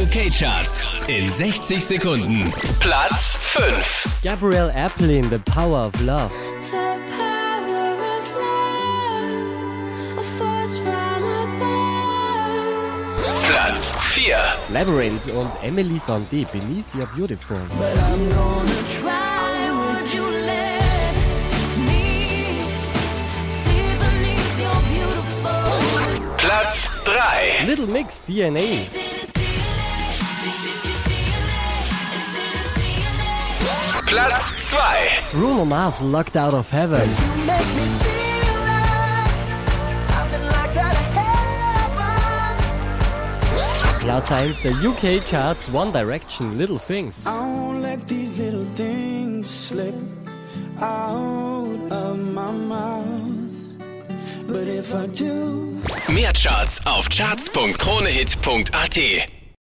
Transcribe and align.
UK-Charts 0.00 1.08
in 1.08 1.28
60 1.30 1.78
Sekunden. 1.78 2.50
Platz 2.80 3.36
5. 3.36 4.20
Gabrielle 4.22 4.70
Aplin, 4.74 5.28
The 5.28 5.38
Power 5.40 5.76
of 5.84 6.00
Love. 6.00 6.32
The 6.70 6.98
power 7.18 8.00
of 8.16 8.30
love, 8.32 10.18
a 10.18 10.22
force 10.38 10.78
from 10.78 11.24
above. 11.44 13.20
Platz 13.44 13.92
4. 14.14 14.72
Labyrinth 14.72 15.28
und 15.34 15.50
Emily 15.62 15.98
Sandé, 15.98 16.46
Beneath 16.50 16.94
Your 16.94 17.06
Beautiful. 17.14 17.58
I'm 17.58 18.30
gonna 18.30 18.82
try. 19.02 19.70
Would 19.70 20.14
you 20.14 20.24
let 20.30 21.14
me 21.76 22.64
see 23.64 23.92
beneath 24.00 24.58
your 24.58 24.80
beautiful? 24.88 25.60
Platz 26.38 26.88
3. 27.04 27.66
Little 27.66 27.86
Mix, 27.86 28.22
DNA. 28.26 28.88
Platz 34.10 34.50
2. 34.72 34.76
Bruno 35.30 35.64
Mars, 35.64 36.02
Locked 36.02 36.36
Out 36.36 36.52
of 36.52 36.68
Heaven. 36.72 37.08
Platz 44.00 44.30
1 44.30 44.56
der 44.64 44.72
UK 44.84 45.20
Charts, 45.24 45.68
One 45.72 45.92
Direction, 45.92 46.58
Little 46.58 46.78
Things. 46.78 47.24
I 47.24 47.38
won't 47.38 47.82
let 47.82 48.08
these 48.08 48.36
little 48.36 48.64
things 48.74 49.48
slip 49.48 49.94
out 50.80 51.68
of 51.92 52.18
my 52.18 52.50
mouth. 52.50 53.78
But 54.48 54.66
if 54.66 54.92
I 54.92 55.06
do, 55.06 55.78
Mehr 56.12 56.32
Charts 56.32 56.80
auf 56.84 57.08
charts.kronehit.at. 57.08 59.39